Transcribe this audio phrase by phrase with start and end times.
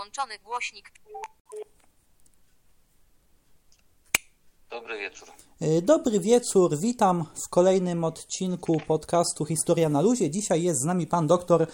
[0.00, 0.92] wyłączony głośnik.
[4.70, 5.28] Dobry wieczór.
[5.60, 10.30] E, Dobry wieczór, witam w kolejnym odcinku podcastu Historia na Luzie.
[10.30, 11.66] Dzisiaj jest z nami pan doktor e,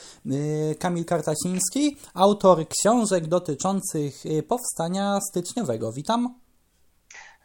[0.75, 5.93] Kamil Kartasiński, autor książek dotyczących e, powstania styczniowego.
[5.93, 6.41] Witam.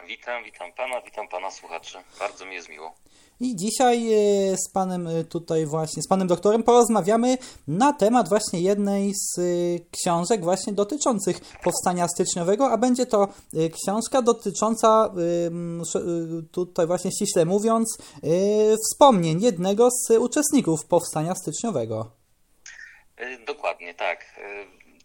[0.08, 1.98] Witam, witam pana, witam pana słuchaczy.
[2.20, 2.96] Bardzo mi jest miło.
[3.42, 7.38] I dzisiaj e, z panem e, tutaj właśnie, z panem doktorem porozmawiamy
[7.68, 9.42] na temat właśnie jednej z e,
[9.92, 13.28] książek właśnie dotyczących powstania styczniowego, a będzie to
[13.84, 15.14] książka dotycząca
[16.52, 17.98] tutaj właśnie ściśle mówiąc
[18.86, 22.12] wspomnień jednego z uczestników powstania styczniowego.
[23.48, 24.26] Dokładnie, tak.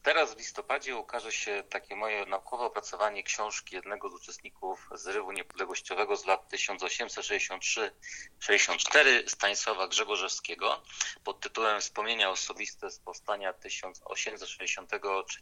[0.06, 6.16] Teraz w listopadzie ukaże się takie moje naukowe opracowanie książki jednego z uczestników zrywu niepodległościowego
[6.16, 10.82] z lat 1863-64 Stanisława Grzegorzewskiego
[11.24, 15.40] pod tytułem Wspomnienia osobiste z powstania 1863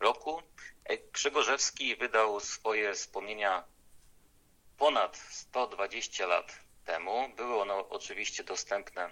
[0.00, 0.42] roku.
[0.84, 3.64] E, Grzegorzewski wydał swoje wspomnienia
[4.78, 7.28] ponad 120 lat temu.
[7.36, 9.10] Były one oczywiście dostępne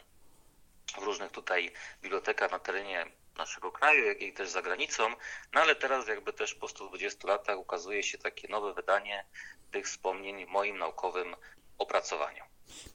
[0.99, 5.03] w różnych tutaj bibliotekach na terenie naszego kraju, jak i też za granicą,
[5.55, 9.25] no ale teraz jakby też po 120 latach ukazuje się takie nowe wydanie
[9.71, 11.37] tych wspomnień w moim naukowym
[11.79, 12.45] opracowaniu.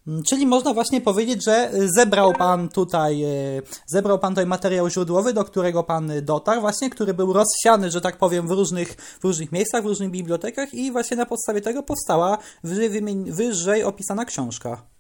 [0.07, 4.89] Mm, Czyli można właśnie powiedzieć, że e, zebrał pan tutaj, e, zebrał pan tutaj materiał
[4.89, 9.23] źródłowy, do którego pan dotarł, właśnie, który był rozsiany, że tak powiem, w różnych, w
[9.23, 14.96] różnych miejscach, w różnych bibliotekach i właśnie na podstawie tego powstała wyżej, wyżej opisana książka.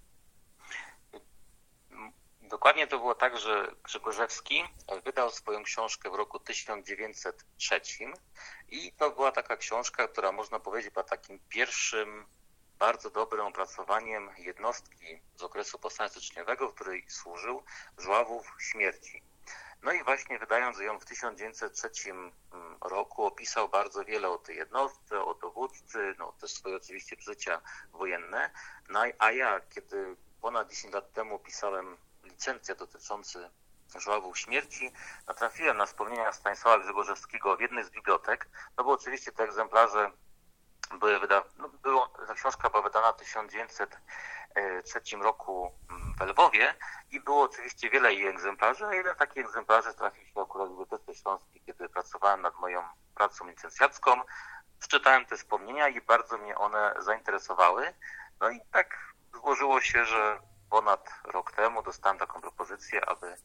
[2.49, 4.63] Dokładnie to było tak, że Grzegorzewski
[5.03, 7.81] wydał swoją książkę w roku 1903
[8.69, 12.25] i to była taka książka, która można powiedzieć była takim pierwszym
[12.79, 17.63] bardzo dobrym opracowaniem jednostki z okresu powstania styczniowego, w której służył
[17.97, 19.23] Żławów Śmierci.
[19.81, 21.89] No i właśnie wydając ją w 1903
[22.81, 28.51] roku opisał bardzo wiele o tej jednostce, o dowódcy, no też swoje oczywiście przeżycia wojenne.
[28.89, 31.97] No, a ja, kiedy ponad 10 lat temu pisałem
[32.37, 33.49] licencję dotyczący
[33.95, 34.91] żławów śmierci,
[35.27, 38.49] natrafiłem na wspomnienia Stanisława Grzegorzewskiego w jednej z bibliotek.
[38.77, 40.11] No bo oczywiście te egzemplarze
[40.99, 41.43] były wyda...
[41.57, 45.71] no było, ta książka była wydana w 1903 roku
[46.19, 46.73] w Lwowie
[47.11, 51.15] i było oczywiście wiele jej egzemplarzy, a jeden taki egzemplarzy trafił się akurat w Bibliotece
[51.15, 52.83] Śląskiej, kiedy pracowałem nad moją
[53.15, 54.21] pracą licencjacką.
[54.79, 57.93] Wczytałem te wspomnienia i bardzo mnie one zainteresowały.
[58.39, 58.97] No i tak
[59.33, 60.39] złożyło się, że
[60.69, 63.37] ponad rok temu dostałem taką propozycję, aby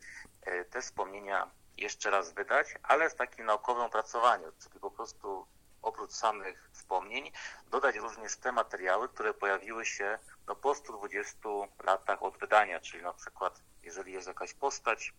[0.43, 5.47] e, te wspomnienia jeszcze raz wydać, ale w takim naukowym opracowaniu, czyli po prostu
[5.83, 7.33] oprócz samych wspomnień,
[7.71, 11.39] dodać również te materiały, które pojawiły się no, po 120
[11.85, 15.13] latach od wydania, czyli na przykład jeżeli jest jakaś postać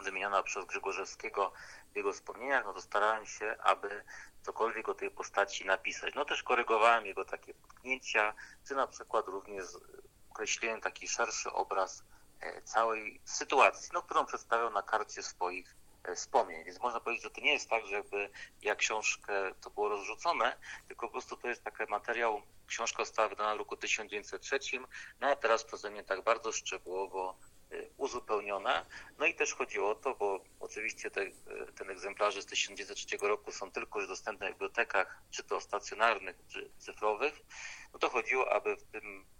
[0.00, 1.52] wymieniona przez Grzegorzewskiego
[1.92, 4.04] w jego wspomnieniach, no to starałem się, aby
[4.42, 6.14] cokolwiek o tej postaci napisać.
[6.14, 8.34] No też korygowałem jego takie potknięcia,
[8.68, 9.66] czy na przykład również
[10.36, 12.04] określiłem taki szerszy obraz
[12.40, 16.64] e, całej sytuacji, no, którą przedstawiał na karcie swoich e, wspomnień.
[16.64, 18.30] Więc można powiedzieć, że to nie jest tak, że jakby
[18.62, 20.56] jak książkę to było rozrzucone,
[20.88, 24.58] tylko po prostu to jest taki materiał, książka została wydana w roku 1903,
[25.20, 27.38] no a teraz przeze mnie tak bardzo szczegółowo
[27.70, 28.86] e, uzupełniona.
[29.18, 31.26] No i też chodziło o to, bo oczywiście te,
[31.78, 36.70] ten egzemplarze z 1903 roku są tylko już dostępne w bibliotekach, czy to stacjonarnych, czy
[36.78, 37.34] cyfrowych,
[37.92, 39.35] no to chodziło, aby w tym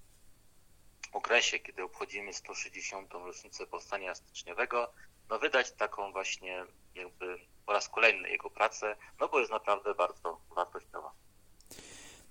[1.12, 3.12] okresie, kiedy obchodzimy 160.
[3.12, 4.93] rocznicę powstania styczniowego,
[5.31, 10.41] no wydać taką właśnie jakby po raz kolejny jego pracę, no bo jest naprawdę bardzo
[10.56, 11.12] wartościowa.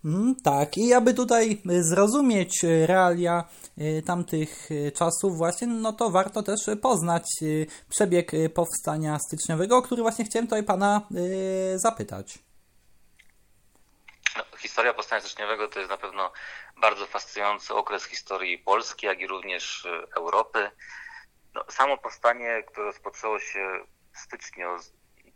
[0.06, 3.44] Mm, tak, i aby tutaj zrozumieć y, realia
[3.78, 7.24] y, tamtych y, czasów właśnie, no to warto też poznać
[7.90, 11.02] przebieg powstania styczniowego, o który właśnie chciałem tutaj pana
[11.75, 12.40] zapytać.
[14.66, 16.31] Historia powstania styczniowego to jest na pewno
[16.78, 20.72] bardzo fascynujący okres historii Polski, jak i również y, Europy.
[21.53, 24.78] No, samo powstanie, które rozpoczęło się w styczniu,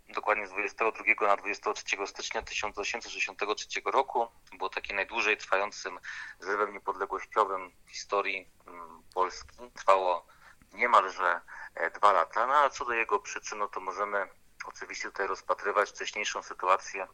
[0.10, 4.28] dokładnie z 22 na 23 stycznia 1863 roku,
[4.58, 6.00] było takim najdłużej trwającym
[6.40, 9.58] zrywem niepodległościowym w historii mm, Polski.
[9.76, 10.28] Trwało
[10.74, 11.42] niemalże
[11.76, 14.28] e, dwa lata, no a co do jego przyczyn, to możemy
[14.66, 17.08] oczywiście tutaj rozpatrywać wcześniejszą sytuację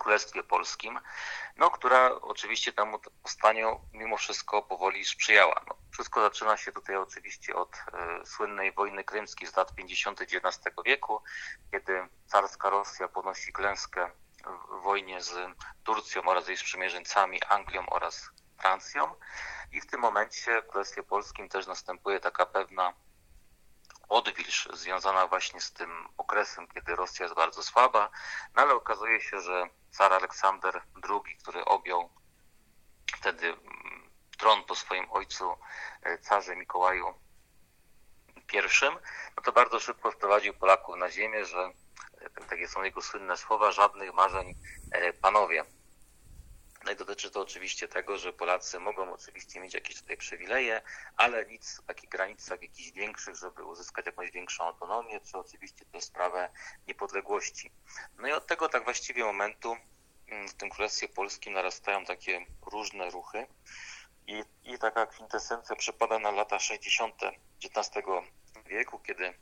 [0.00, 1.00] Królestwie Polskim,
[1.56, 5.62] no, która oczywiście temu powstaniu mimo wszystko powoli sprzyjała.
[5.68, 10.20] No, wszystko zaczyna się tutaj oczywiście od e, słynnej wojny krymskiej z lat 50.
[10.20, 11.22] XIX wieku,
[11.70, 14.10] kiedy carska Rosja ponosi klęskę
[14.44, 15.34] w wojnie z
[15.84, 18.30] Turcją oraz jej sprzymierzeńcami, Anglią oraz
[18.60, 19.14] Francją.
[19.72, 22.92] I w tym momencie w Królestwie Polskim też następuje taka pewna
[24.10, 28.10] odwilż związana właśnie z tym okresem, kiedy Rosja jest bardzo słaba,
[28.54, 32.10] no ale okazuje się, że car Aleksander II, który objął
[33.16, 35.56] wtedy mm, tron po swoim ojcu,
[36.02, 37.14] e, carze Mikołaju
[38.52, 38.58] I,
[39.36, 41.72] no to bardzo szybko wprowadził Polaków na ziemię, że
[42.20, 44.54] e, takie są jego słynne słowa, żadnych marzeń
[44.92, 45.64] e, panowie.
[46.84, 50.82] No i dotyczy to oczywiście tego, że Polacy mogą oczywiście mieć jakieś tutaj przywileje,
[51.16, 56.00] ale nic w takich granicach jakichś większych, żeby uzyskać jakąś większą autonomię, czy oczywiście tę
[56.00, 56.50] sprawę
[56.86, 57.70] niepodległości.
[58.18, 59.76] No i od tego tak właściwie momentu
[60.28, 63.46] mm, w tym Królestwie Polskim narastają takie różne ruchy
[64.26, 67.14] i, i taka kwintesencja przypada na lata 60.
[67.64, 68.06] XIX
[68.66, 69.34] wieku, kiedy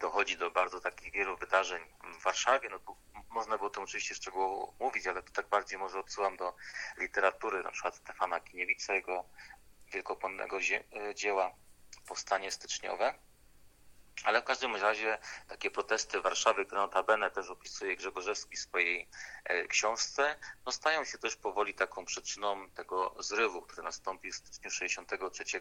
[0.00, 1.82] dochodzi do bardzo takich wielu wydarzeń
[2.18, 2.68] w Warszawie.
[2.68, 2.96] No tu
[3.30, 6.54] można było to oczywiście szczegółowo mówić, ale to tak bardziej może odsyłam do
[6.98, 9.24] literatury, na przykład Stefana Kiniewica, jego
[9.92, 11.54] wielkopomnego e, dzieła
[12.06, 13.14] Powstanie styczniowe.
[14.24, 19.08] Ale w każdym razie takie protesty Warszawy, które notabene też opisuje Grzegorzewski w swojej
[19.44, 24.70] e, książce, no stają się też powoli taką przyczyną tego zrywu, który nastąpił w styczniu
[24.70, 25.60] 1963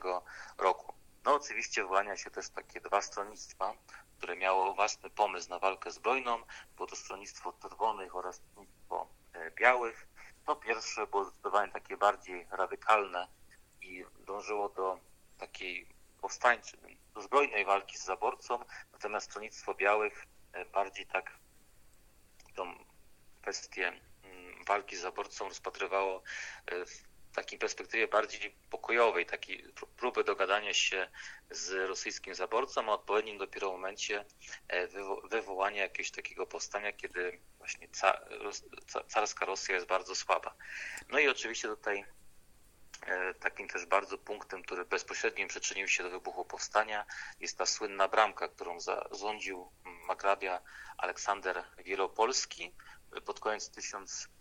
[0.57, 0.93] roku.
[1.25, 3.73] No oczywiście wyłania się też takie dwa stronnictwa,
[4.17, 6.43] które miało własny pomysł na walkę zbrojną.
[6.75, 10.07] Było to stronnictwo czerwonych oraz stronnictwo e, białych.
[10.45, 13.27] To pierwsze było zdecydowanie takie bardziej radykalne
[13.81, 14.99] i dążyło do
[15.37, 15.87] takiej
[16.21, 18.59] powstańczej, do zbrojnej walki z zaborcą,
[18.93, 21.31] natomiast stronnictwo białych e, bardziej tak
[22.55, 22.85] tą
[23.41, 26.23] kwestię mm, walki z zaborcą rozpatrywało
[26.65, 27.06] e, w
[27.37, 29.65] takiej perspektywie bardziej pokojowej, takiej
[29.97, 31.09] próby dogadania się
[31.49, 34.25] z rosyjskim zaborcą, a odpowiednim dopiero momencie
[34.67, 34.87] e,
[35.29, 37.87] wywołania jakiegoś takiego powstania, kiedy właśnie
[39.07, 40.55] carska Rosja jest bardzo słaba.
[41.09, 42.05] No i oczywiście tutaj
[43.05, 47.05] e, takim też bardzo punktem, który bezpośrednio przyczynił się do wybuchu powstania,
[47.39, 49.71] jest ta słynna bramka, którą zarządził
[50.07, 50.61] magrabia
[50.97, 52.75] Aleksander Wielopolski
[53.25, 54.36] pod koniec 1860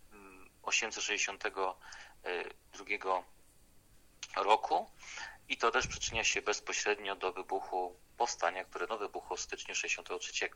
[0.67, 1.77] 2002
[4.37, 4.91] roku
[5.49, 10.49] i to też przyczynia się bezpośrednio do wybuchu powstania, które no wybuchło w styczniu 63.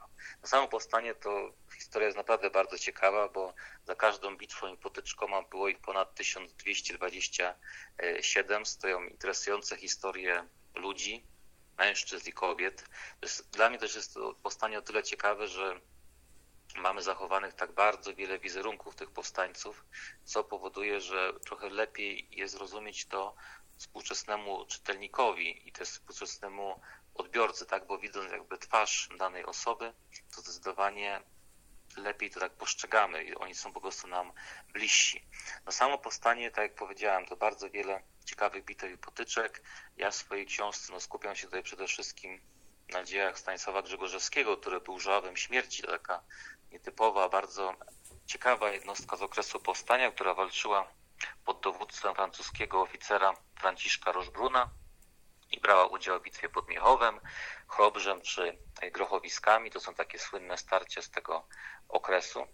[0.42, 3.54] Na samo powstanie to historia jest naprawdę bardzo ciekawa, bo
[3.84, 8.66] za każdą bitwą i potyczką było ich ponad 1227.
[8.66, 11.24] Stoją interesujące historie ludzi,
[11.78, 12.84] mężczyzn i kobiet.
[13.52, 15.80] Dla mnie też jest to powstanie o tyle ciekawe, że
[16.74, 19.84] mamy zachowanych tak bardzo wiele wizerunków tych powstańców,
[20.24, 23.34] co powoduje, że trochę lepiej jest zrozumieć to
[23.78, 26.80] współczesnemu czytelnikowi i też współczesnemu
[27.14, 29.92] odbiorcy, tak, bo widząc jakby twarz danej osoby,
[30.34, 31.22] to zdecydowanie
[31.96, 34.32] lepiej to tak postrzegamy i oni są po prostu nam
[34.72, 35.26] bliżsi.
[35.66, 39.62] No samo powstanie, tak jak powiedziałem, to bardzo wiele ciekawych bitew i potyczek.
[39.96, 42.40] Ja w swojej książce no, skupiam się tutaj przede wszystkim
[42.88, 46.22] na dziejach Stanisława Grzegorzewskiego, który był żałobem śmierci, taka
[46.70, 47.74] nietypowa, bardzo
[48.26, 50.86] ciekawa jednostka z okresu powstania, która walczyła
[51.44, 54.70] pod dowództwem francuskiego oficera Franciszka Rożbruna
[55.50, 57.20] i brała udział w bitwie pod Miechowem,
[57.68, 58.58] Chrobrzem czy
[58.92, 59.70] Grochowiskami.
[59.70, 61.46] To są takie słynne starcia z tego
[61.88, 62.46] okresu.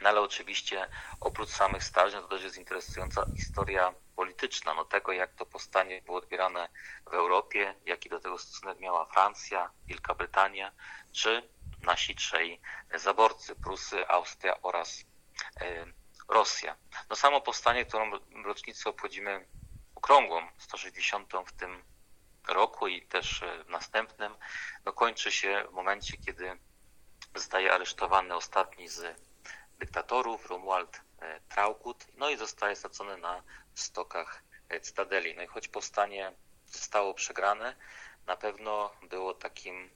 [0.00, 0.88] No ale oczywiście
[1.20, 6.18] oprócz samych starć, to też jest interesująca historia polityczna, no tego jak to powstanie było
[6.18, 6.68] odbierane
[7.10, 10.72] w Europie, jaki do tego stosunek miała Francja, Wielka Brytania,
[11.12, 11.48] czy
[11.82, 12.60] nasi trzej
[12.94, 15.04] zaborcy, Prusy, Austria oraz
[15.60, 15.86] e,
[16.28, 16.76] Rosja.
[17.10, 18.10] No samo powstanie, którą
[18.44, 19.46] rocznicę obchodzimy
[19.94, 21.82] okrągłą, 160 w tym
[22.48, 24.34] roku i też e, w następnym,
[24.84, 26.58] no kończy się w momencie, kiedy
[27.34, 29.20] zostaje aresztowany ostatni z
[29.78, 33.42] dyktatorów, Romuald e, Traukut, no i zostaje stracony na
[33.74, 34.42] stokach
[34.82, 35.34] Cytadeli.
[35.34, 36.32] No i choć powstanie
[36.66, 37.76] zostało przegrane,
[38.26, 39.90] na pewno było takim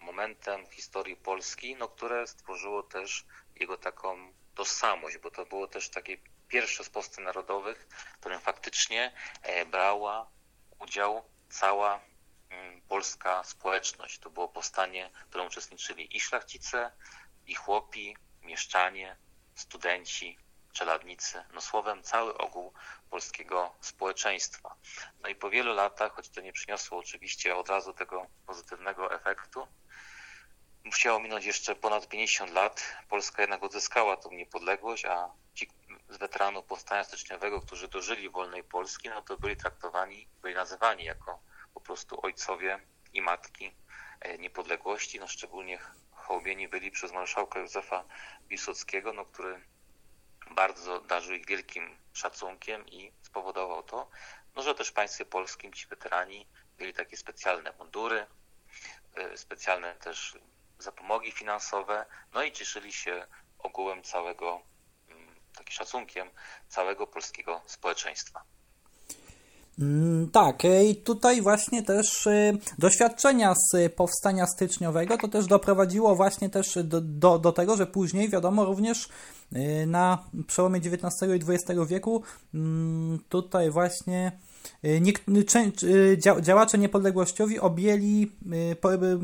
[0.00, 3.26] momentem historii Polski, no, które stworzyło też
[3.60, 9.12] jego taką tożsamość, bo to było też takie pierwsze z powstań narodowych, w którym faktycznie
[9.42, 10.30] e, brała
[10.78, 12.00] udział cała
[12.50, 14.18] mm, polska społeczność.
[14.18, 16.92] To było powstanie, w którym uczestniczyli i szlachcice,
[17.46, 19.16] i chłopi, mieszczanie,
[19.54, 20.38] studenci,
[20.72, 22.72] czeladnicy, no słowem cały ogół
[23.10, 24.74] polskiego społeczeństwa.
[25.22, 29.66] No i po wielu latach, choć to nie przyniosło oczywiście od razu tego pozytywnego efektu,
[30.84, 32.82] musiało minąć jeszcze ponad 50 lat.
[33.08, 35.68] Polska jednak odzyskała tą niepodległość, a ci
[36.08, 41.42] z weteranów powstania styczniowego, którzy dożyli wolnej Polski, no to byli traktowani, byli nazywani jako
[41.74, 42.80] po prostu ojcowie
[43.12, 43.74] i matki
[44.20, 45.20] e, niepodległości.
[45.20, 45.78] No szczególnie
[46.12, 48.04] hołbieni byli przez marszałka Józefa
[48.48, 49.60] Piłsudskiego, no, który
[50.50, 54.10] bardzo darzył ich wielkim szacunkiem i spowodował to,
[54.56, 56.46] no, że też w państwie polskim ci weterani
[56.78, 58.26] mieli takie specjalne mundury,
[59.14, 60.38] e, specjalne też
[60.78, 63.26] zapomogi finansowe, no i cieszyli się
[63.58, 64.62] ogółem całego,
[65.08, 66.30] mm, takim szacunkiem
[66.68, 68.44] całego polskiego społeczeństwa.
[69.80, 76.16] Mm, tak, e, i tutaj właśnie też e, doświadczenia z powstania styczniowego to też doprowadziło
[76.16, 79.08] właśnie też do, do, do tego, że później wiadomo również
[79.52, 82.22] e, na przełomie XIX i XX wieku
[82.54, 84.32] mm, tutaj właśnie
[86.40, 88.32] działacze niepodległościowi objęli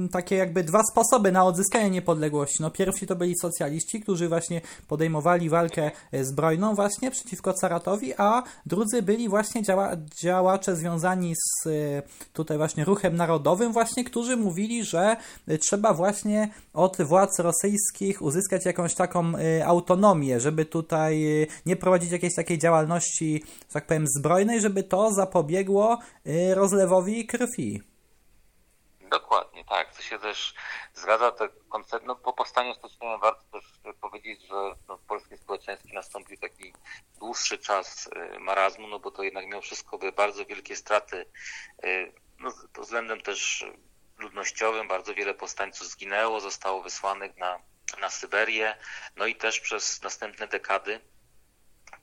[0.06, 2.56] y, takie jakby dwa sposoby na odzyskanie niepodległości.
[2.60, 8.42] No pierwsi to byli socjaliści, którzy właśnie podejmowali walkę e, zbrojną właśnie przeciwko caratowi, a
[8.66, 9.90] drudzy byli właśnie działa,
[10.22, 12.02] działacze związani z e,
[12.32, 15.16] tutaj właśnie ruchem narodowym właśnie, którzy mówili, że
[15.48, 19.32] e, trzeba właśnie od władz rosyjskich uzyskać jakąś taką
[19.64, 21.26] autonomię, żeby tutaj
[21.66, 27.82] nie prowadzić jakiejś takiej działalności, tak powiem, zbrojnej, żeby to zapobiegło y, rozlewowi krwi.
[29.10, 29.96] Dokładnie, tak.
[29.96, 30.54] To się też
[30.94, 31.32] zgadza.
[31.32, 33.64] Ten koncept, no, po powstaniu styczniowym warto też
[34.00, 34.54] powiedzieć, że
[34.88, 36.72] no, w polskim społeczeństwie nastąpił taki
[37.18, 38.06] dłuższy czas
[38.36, 41.26] y, marazmu, no bo to jednak mimo wszystko bardzo wielkie straty
[41.84, 43.66] y, no, pod względem też
[44.18, 44.88] ludnościowym.
[44.88, 47.58] Bardzo wiele powstańców zginęło, zostało wysłanych na,
[48.00, 48.76] na Syberię,
[49.16, 51.00] no i też przez następne dekady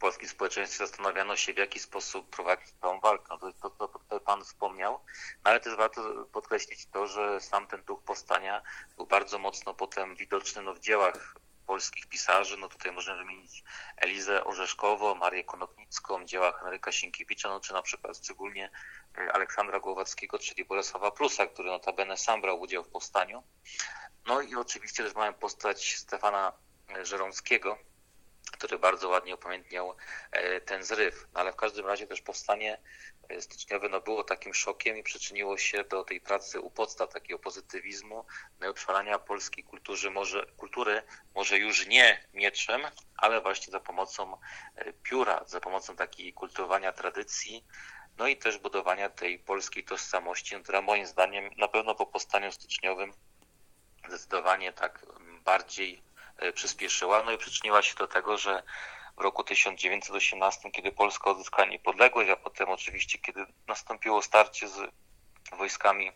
[0.04, 3.26] polskim społeczeństwie zastanawiano się, w jaki sposób prowadzić tą walkę.
[3.30, 5.00] No to to, co tutaj Pan wspomniał,
[5.44, 8.62] no ale też warto podkreślić to, że sam ten duch powstania
[8.98, 11.36] był bardzo mocno potem widoczny no, w dziełach
[11.68, 12.58] polskich pisarzy.
[12.58, 13.64] No tutaj możemy wymienić
[13.98, 18.70] Elizę Orzeszkowo, Marię Konopnicką, dzieła Henryka Sienkiewicza, no czy na przykład szczególnie
[19.18, 23.44] e, Aleksandra Głowackiego, czyli Bolesława Prusa, który notabene sam brał udział w powstaniu.
[24.28, 26.54] No i oczywiście też mamy postać Stefana
[27.04, 27.78] Żeromskiego,
[28.52, 29.96] który bardzo ładnie upamiętniał
[30.32, 31.28] e, ten zryw.
[31.34, 32.82] No, ale w każdym razie też powstanie
[33.30, 37.40] e, styczniowe no, było takim szokiem i przyczyniło się do tej pracy u podstaw takiego
[37.40, 38.26] pozytywizmu,
[38.60, 41.04] no, utrwalania polskiej kultury może, kultury,
[41.36, 42.82] może już nie mieczem,
[43.18, 44.38] ale właśnie za pomocą
[44.76, 47.66] e, pióra, za pomocą takiej kultywowania tradycji,
[48.18, 53.14] no i też budowania tej polskiej tożsamości, która moim zdaniem na pewno po powstaniu styczniowym
[54.08, 55.06] zdecydowanie tak
[55.44, 56.13] bardziej E,
[56.52, 58.64] przyspieszyła, no i przyczyniła się do tego, że
[59.18, 64.80] w roku 1918, kiedy Polska odzyskała niepodległość, a potem oczywiście, kiedy nastąpiło starcie z
[65.58, 66.14] wojskami e,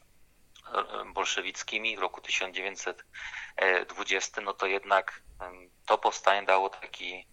[1.14, 5.22] bolszewickimi w roku 1920, no to jednak
[5.86, 7.28] to powstanie dało taki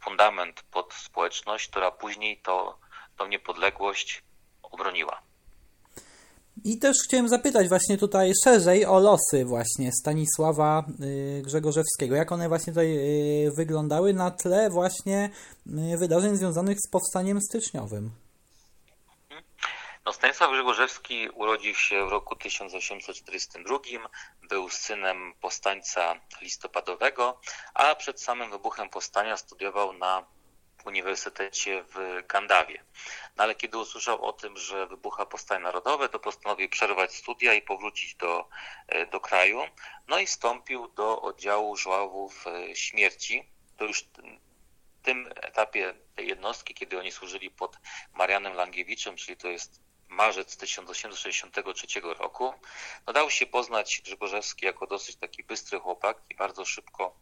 [0.00, 2.78] fundament pod społeczność, która później to,
[3.16, 4.22] tą niepodległość
[4.62, 5.22] obroniła.
[6.64, 12.16] I też chciałem zapytać właśnie tutaj szerzej o losy właśnie Stanisława y, Grzegorzewskiego.
[12.16, 12.96] Jak one właśnie tutaj
[13.46, 15.30] y, wyglądały na tle właśnie
[15.92, 18.10] y, wydarzeń związanych z powstaniem styczniowym?
[20.06, 23.78] No, Stanisław Grzegorzewski urodził się w roku 1842,
[24.48, 27.40] był synem powstańca listopadowego,
[27.74, 30.26] a przed samym wybuchem powstania studiował na
[30.86, 32.84] Uniwersytecie w Gandawie.
[33.36, 37.62] No ale kiedy usłyszał o tym, że wybucha powstanie narodowe, to postanowił przerwać studia i
[37.62, 38.48] powrócić do,
[38.88, 39.62] e, do kraju.
[40.08, 43.48] No i wstąpił do oddziału żławów e, śmierci.
[43.76, 47.78] To już w tym etapie tej jednostki, kiedy oni służyli pod
[48.12, 52.54] Marianem Langiewiczem, czyli to jest marzec 1863 roku,
[53.06, 57.16] no dał się poznać Grzegorzewski jako dosyć taki bystry chłopak i bardzo szybko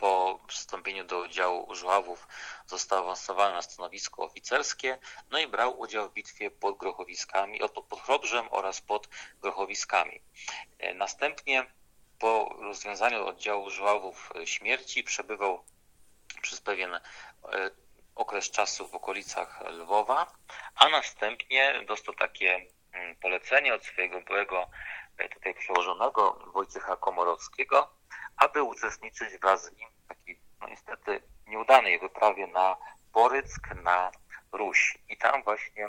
[0.00, 2.28] po przystąpieniu do oddziału żławów
[2.66, 4.98] został awansowany na stanowisko oficerskie,
[5.30, 9.08] no i brał udział w bitwie pod Grochowiskami, pod Chrobrzem oraz pod
[9.42, 10.20] Grochowiskami.
[10.78, 11.66] E, następnie
[12.18, 15.64] po rozwiązaniu oddziału żławów e, śmierci przebywał
[16.42, 17.00] przez pewien e,
[18.14, 20.32] okres czasu w okolicach Lwowa,
[20.74, 24.70] a następnie dostał takie mm, polecenie od swojego byłego
[25.28, 27.99] tutaj przełożonego Wojciecha Komorowskiego,
[28.40, 32.76] aby uczestniczyć wraz z nim w takiej, no niestety, nieudanej wyprawie na
[33.12, 34.10] Boryck, na
[34.52, 34.98] Ruś.
[35.08, 35.88] I tam właśnie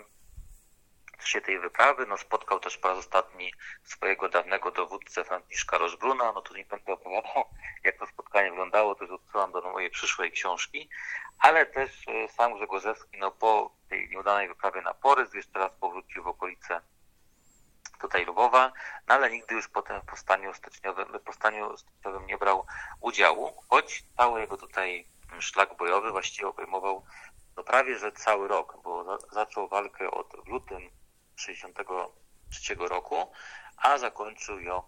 [1.14, 3.54] w czasie tej wyprawy no, spotkał też po raz ostatni
[3.84, 6.32] swojego dawnego dowódcę Franciszka Rożbruna.
[6.32, 7.44] No tu nie będę opowiadał,
[7.84, 10.90] jak to spotkanie wyglądało, to już odsyłam do mojej przyszłej książki,
[11.40, 16.24] ale też e, sam Grzegorzewski no, po tej nieudanej wyprawie na Porysk jeszcze raz powrócił
[16.24, 16.82] w okolice
[18.02, 18.72] tutaj Lwowa,
[19.08, 22.66] no ale nigdy już potem w powstaniu styczniowym, powstaniu styczniowym nie brał
[23.02, 25.08] udziału, choć cały jego tutaj
[25.40, 27.06] szlak bojowy właściwie obejmował
[27.58, 30.90] no prawie że cały rok, bo za, zaczął walkę od lutym
[31.36, 33.32] 1963 roku,
[33.78, 34.84] a zakończył ją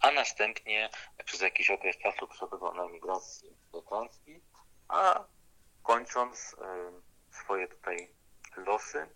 [0.00, 0.90] a następnie
[1.24, 4.40] przez jakiś okres czasu przebywał na emigracji do Polski,
[4.88, 5.24] a
[5.82, 6.56] kończąc
[7.30, 8.08] swoje tutaj
[8.56, 9.08] losy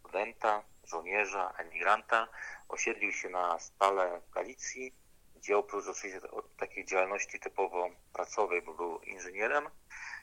[0.00, 2.28] studenta, żołnierza, emigranta,
[2.68, 4.94] osiedlił się na stale w Galicji,
[5.36, 6.20] gdzie oprócz oczywiście
[6.56, 9.70] takiej działalności typowo pracowej, bo był inżynierem,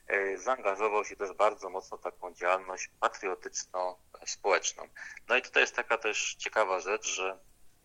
[0.07, 4.87] e, zaangażował się też bardzo mocno w taką działalność patriotyczno-społeczną.
[5.27, 7.39] No i tutaj jest taka też ciekawa rzecz, że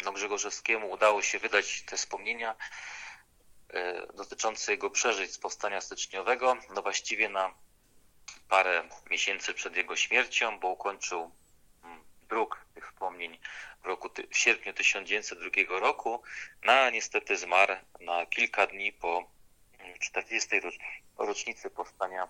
[0.05, 2.57] no Grzegorzewskiemu udało się wydać te wspomnienia
[3.71, 7.55] e, dotyczące jego przeżyć z powstania styczniowego, no właściwie na
[8.49, 11.31] parę miesięcy przed jego śmiercią, bo ukończył
[11.85, 13.38] mm, druk tych wspomnień
[13.83, 16.23] w, roku, w sierpniu 1902 roku,
[16.65, 19.31] no a niestety zmarł na kilka dni po
[20.00, 20.55] 40.
[20.55, 20.73] Mm,
[21.19, 22.29] rocznicy powstania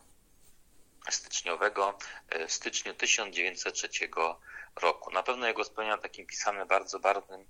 [1.10, 3.88] styczniowego e, w styczniu 1903
[4.76, 5.10] roku.
[5.10, 7.46] Na pewno jego wspomnienia takim pisanym bardzo barwnym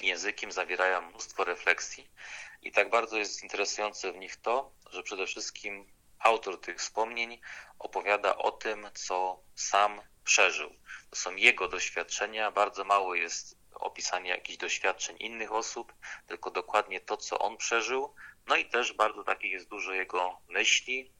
[0.00, 2.10] językiem zawierają mnóstwo refleksji
[2.62, 5.86] i tak bardzo jest interesujące w nich to, że przede wszystkim
[6.18, 7.40] autor tych wspomnień
[7.78, 10.70] opowiada o tym, co sam przeżył.
[11.10, 15.94] To są jego doświadczenia, bardzo mało jest opisania jakichś doświadczeń innych osób,
[16.26, 18.14] tylko dokładnie to, co on przeżył.
[18.46, 21.12] No i też bardzo takich jest dużo jego myśli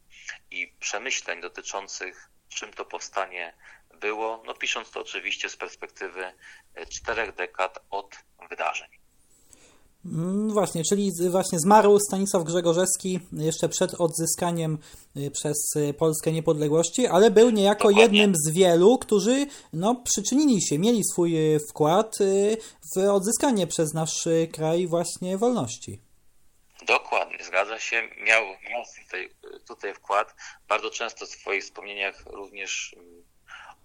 [0.50, 3.54] i przemyśleń dotyczących, czym to powstanie
[4.00, 6.32] było, no pisząc to oczywiście z perspektywy
[6.88, 8.16] czterech dekad od
[8.48, 8.88] wydarzeń.
[10.14, 14.78] Mm, właśnie, czyli właśnie zmarł Stanisław Grzegorzewski jeszcze przed odzyskaniem
[15.16, 18.02] y, przez y, Polskę niepodległości, ale był niejako Dokładnie.
[18.02, 22.16] jednym z wielu, którzy no, przyczynili się, mieli swój y, wkład
[22.96, 26.06] w odzyskanie przez nasz kraj właśnie wolności.
[26.86, 28.08] Dokładnie, zgadza się.
[28.22, 29.30] Miał, miał tutaj,
[29.68, 30.34] tutaj wkład.
[30.68, 32.96] Bardzo często w swoich wspomnieniach również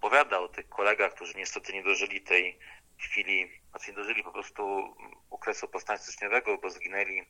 [0.02, 2.60] opowiada o tych kolegach, którzy niestety nie dożyli tej
[3.00, 4.96] chwili, znaczy nie dożyli po prostu
[5.30, 7.26] okresu powstania styczniowego, bo zginęli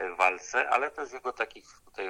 [0.00, 2.06] w walce, ale też jego takich tutaj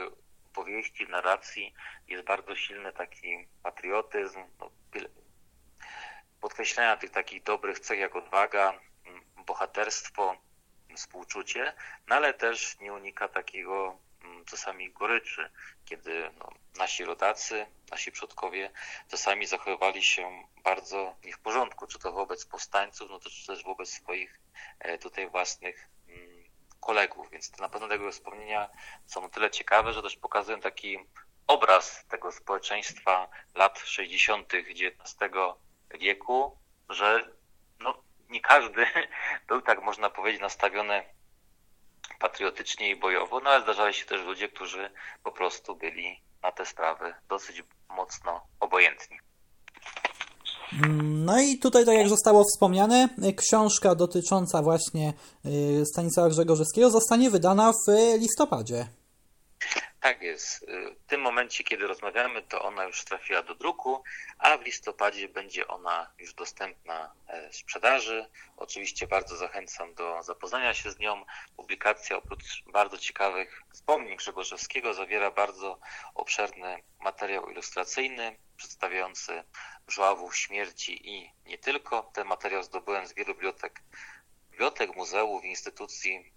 [0.53, 1.75] powieści, narracji
[2.09, 4.71] jest bardzo silny taki patriotyzm, no,
[6.41, 8.81] podkreślenia tych takich dobrych cech jak odwaga,
[9.47, 10.37] bohaterstwo,
[10.97, 11.75] współczucie,
[12.09, 13.99] no ale też nie unika takiego
[14.47, 15.51] czasami goryczy,
[15.85, 18.71] kiedy no, nasi rodacy, nasi przodkowie
[19.09, 23.65] czasami zachowywali się bardzo nie w porządku, czy to wobec powstańców, no to czy też
[23.65, 24.41] wobec swoich
[24.79, 26.45] e, tutaj własnych mm,
[26.81, 27.31] kolegów.
[27.31, 28.69] Więc na pewno tego wspomnienia
[29.07, 30.99] są o tyle ciekawe, że też pokazują taki
[31.47, 34.55] obraz tego społeczeństwa lat 60.
[34.55, 35.35] XIX
[36.01, 37.29] wieku, że
[37.81, 38.87] no, nie każdy
[39.49, 41.05] był tak można powiedzieć nastawiony
[42.21, 44.91] patriotycznie i bojowo, no ale zdarzali się też ludzie, którzy
[45.25, 49.17] po prostu byli na te sprawy dosyć mocno obojętni.
[51.03, 55.13] No i tutaj, tak jak zostało wspomniane, książka dotycząca właśnie
[55.47, 58.87] y, Stanisława Grzegorzewskiego zostanie wydana w listopadzie.
[60.01, 60.67] Tak jest.
[61.05, 64.03] W tym momencie, kiedy rozmawiamy, to ona już trafiła do druku,
[64.39, 68.27] a w listopadzie będzie ona już dostępna e, w sprzedaży.
[68.57, 71.25] Oczywiście bardzo zachęcam do zapoznania się z nią.
[71.57, 75.79] Publikacja oprócz bardzo ciekawych wspomnień Grzegorzewskiego zawiera bardzo
[76.15, 79.45] obszerny materiał ilustracyjny przedstawiający
[79.89, 82.11] żławów śmierci i nie tylko.
[82.13, 83.83] Ten materiał zdobyłem z wielu bibliotek,
[84.51, 86.33] bibliotek muzeów instytucji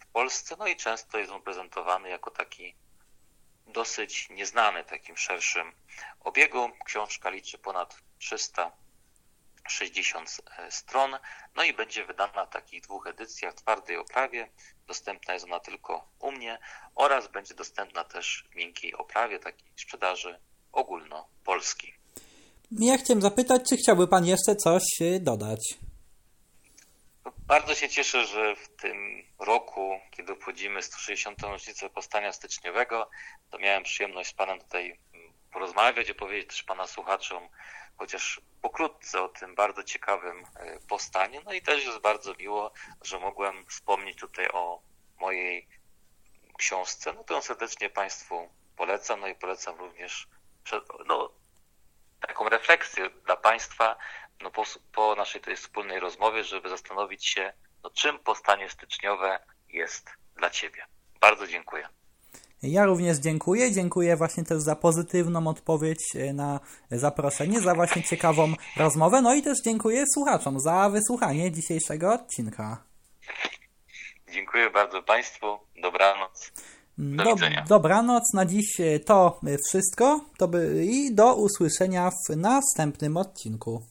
[0.00, 2.74] w Polsce, no i często jest on prezentowany jako taki
[3.68, 5.72] dosyć nieznany takim szerszym
[6.20, 6.70] obiegu.
[6.84, 11.10] Książka liczy ponad 360 e, stron,
[11.56, 14.48] no i będzie wydana w takich dwóch edycjach, twardej oprawie.
[14.86, 16.58] Dostępna jest ona tylko u mnie
[16.94, 20.38] oraz będzie dostępna też w miękkiej oprawie, takiej sprzedaży
[20.72, 21.94] ogólnopolskiej.
[22.70, 25.78] Ja chciałem zapytać, czy chciałby Pan jeszcze coś e, dodać?
[27.48, 31.42] Bardzo się cieszę, że w tym roku, kiedy obchodzimy 160.
[31.42, 33.10] rocznicę powstania styczniowego,
[33.50, 34.98] to miałem przyjemność z Panem tutaj
[35.52, 37.48] porozmawiać, opowiedzieć też Pana słuchaczom,
[37.96, 41.40] chociaż pokrótce o tym bardzo ciekawym e, powstaniu.
[41.44, 44.82] No i też jest bardzo miło, że mogłem wspomnieć tutaj o
[45.20, 45.68] mojej
[46.58, 50.28] książce, no to serdecznie Państwu polecam, no i polecam również
[51.06, 51.30] no,
[52.48, 53.96] taką refleksję dla Państwa,
[54.42, 57.52] no po, po naszej tej wspólnej rozmowie, żeby zastanowić się,
[57.84, 60.86] no czym powstanie styczniowe jest dla Ciebie.
[61.20, 61.88] Bardzo dziękuję.
[62.62, 63.72] Ja również dziękuję.
[63.72, 69.22] Dziękuję właśnie też za pozytywną odpowiedź e, na zaproszenie, za właśnie ciekawą rozmowę.
[69.22, 72.82] No i też dziękuję słuchaczom za wysłuchanie dzisiejszego odcinka.
[74.32, 75.58] Dziękuję bardzo Państwu.
[75.82, 76.52] Dobranoc.
[76.98, 77.64] Do, do widzenia.
[77.68, 78.32] Dobranoc.
[78.34, 80.20] Na dziś e, to wszystko.
[80.38, 83.82] To by, I do usłyszenia w następnym odcinku.